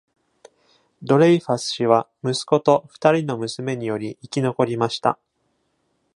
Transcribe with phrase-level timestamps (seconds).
[1.03, 5.19] ドレイファス氏は息子と二人の娘により生き残りました。